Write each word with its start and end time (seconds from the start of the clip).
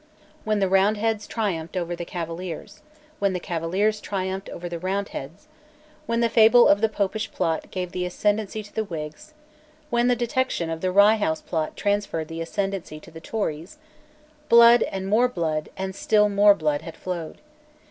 When 0.45 0.57
the 0.57 0.67
Roundheads 0.67 1.27
triumphed 1.27 1.77
over 1.77 1.95
the 1.95 2.05
Cavaliers, 2.05 2.81
when 3.19 3.33
the 3.33 3.39
Cavaliers 3.39 4.01
triumphed 4.01 4.49
over 4.49 4.67
the 4.67 4.79
Roundheads, 4.79 5.47
when 6.07 6.21
the 6.21 6.27
fable 6.27 6.67
of 6.67 6.81
the 6.81 6.89
Popish 6.89 7.31
plot 7.31 7.69
gave 7.69 7.91
the 7.91 8.07
ascendency 8.07 8.63
to 8.63 8.73
the 8.73 8.83
Whigs, 8.83 9.35
when 9.91 10.07
the 10.07 10.15
detection 10.15 10.71
of 10.71 10.81
the 10.81 10.91
Rye 10.91 11.17
House 11.17 11.41
Plot 11.43 11.77
transferred 11.77 12.29
the 12.29 12.41
ascendency 12.41 12.99
to 12.99 13.11
the 13.11 13.21
Tories, 13.21 13.77
blood, 14.49 14.81
and 14.81 15.05
more 15.07 15.27
blood, 15.27 15.69
and 15.77 15.93
still 15.93 16.29
more 16.29 16.55
blood 16.55 16.81
had 16.81 16.97
flowed. 16.97 17.39